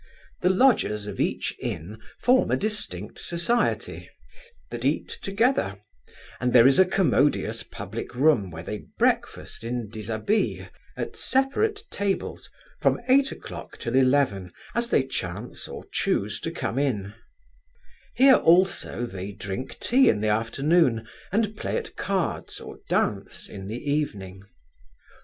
The 0.41 0.49
lodgers 0.49 1.05
of 1.05 1.19
each 1.19 1.55
inn 1.59 1.99
form 2.19 2.49
a 2.49 2.57
distinct 2.57 3.19
society, 3.19 4.09
that 4.71 4.83
eat 4.83 5.09
together; 5.21 5.77
and 6.39 6.51
there 6.53 6.65
is 6.65 6.79
a 6.79 6.87
commodious 6.87 7.61
public 7.61 8.15
room, 8.15 8.49
where 8.49 8.63
they 8.63 8.85
breakfast 8.97 9.63
in 9.63 9.89
disabille, 9.91 10.69
at 10.97 11.15
separate 11.15 11.83
tables, 11.91 12.49
from 12.79 12.99
eight 13.09 13.31
o'clock 13.31 13.77
till 13.77 13.93
eleven, 13.95 14.51
as 14.73 14.87
they 14.89 15.03
chance 15.03 15.67
or 15.67 15.85
chuse 15.91 16.39
to 16.41 16.49
come 16.49 16.79
in 16.79 17.13
Here 18.15 18.37
also 18.37 19.05
they 19.05 19.31
drink 19.33 19.77
tea 19.79 20.09
in 20.09 20.19
the 20.19 20.29
afternoon, 20.29 21.07
and 21.31 21.55
play 21.55 21.77
at 21.77 21.95
cards 21.95 22.59
or 22.59 22.79
dance 22.89 23.47
in 23.47 23.67
the 23.67 23.77
evening. 23.87 24.41